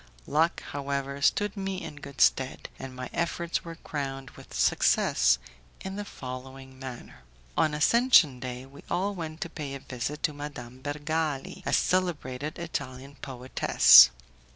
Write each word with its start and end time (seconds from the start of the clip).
Luck, 0.25 0.63
however, 0.71 1.21
stood 1.21 1.55
me 1.55 1.83
in 1.83 1.97
good 1.97 2.21
stead, 2.21 2.69
and 2.79 2.95
my 2.95 3.07
efforts 3.13 3.63
were 3.63 3.75
crowned 3.75 4.31
with 4.31 4.51
success 4.51 5.37
in 5.79 5.95
the 5.95 6.03
following 6.03 6.79
manner. 6.79 7.19
On 7.55 7.75
Ascension 7.75 8.39
Day, 8.39 8.65
we 8.65 8.81
all 8.89 9.13
went 9.13 9.41
to 9.41 9.49
pay 9.51 9.75
a 9.75 9.79
visit 9.79 10.23
to 10.23 10.33
Madame 10.33 10.81
Bergali, 10.81 11.61
a 11.67 11.71
celebrated 11.73 12.57
Italian 12.57 13.17
poetess. 13.21 14.09